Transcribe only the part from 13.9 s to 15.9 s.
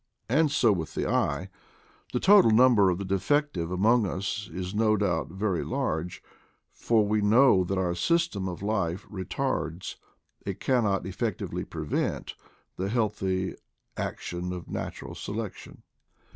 ac tion of natural selection.